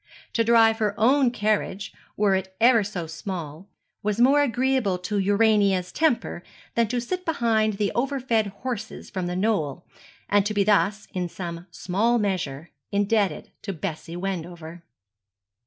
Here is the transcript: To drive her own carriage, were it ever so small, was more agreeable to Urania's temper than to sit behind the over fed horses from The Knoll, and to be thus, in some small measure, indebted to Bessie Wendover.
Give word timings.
To 0.33 0.43
drive 0.43 0.79
her 0.79 0.99
own 0.99 1.29
carriage, 1.29 1.93
were 2.17 2.33
it 2.33 2.55
ever 2.59 2.83
so 2.83 3.05
small, 3.05 3.67
was 4.01 4.19
more 4.19 4.41
agreeable 4.41 4.97
to 4.97 5.19
Urania's 5.19 5.91
temper 5.91 6.41
than 6.73 6.87
to 6.87 6.99
sit 6.99 7.23
behind 7.23 7.73
the 7.73 7.91
over 7.93 8.19
fed 8.19 8.47
horses 8.47 9.11
from 9.11 9.27
The 9.27 9.35
Knoll, 9.35 9.85
and 10.27 10.43
to 10.47 10.55
be 10.55 10.63
thus, 10.63 11.07
in 11.13 11.29
some 11.29 11.67
small 11.69 12.17
measure, 12.17 12.71
indebted 12.91 13.51
to 13.61 13.73
Bessie 13.73 14.15
Wendover. 14.17 14.81